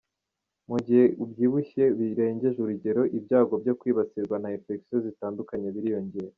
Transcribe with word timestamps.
Mu 0.69 0.77
gihe 0.85 1.03
ubyibushye 1.23 1.83
birengeje 1.97 2.57
urugero, 2.63 3.01
ibyago 3.17 3.53
byo 3.63 3.73
kwibasirwa 3.79 4.35
na 4.39 4.49
infection 4.57 4.99
zitandukanye 5.07 5.67
biriyongera. 5.75 6.29